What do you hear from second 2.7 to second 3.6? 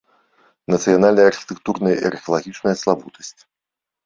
славутасць.